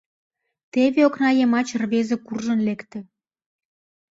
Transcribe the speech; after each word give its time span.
Теве 0.71 1.01
окна 1.09 1.29
йымач 1.37 1.67
рвезе 1.81 2.15
куржын 2.25 2.59
лекте. 2.67 2.99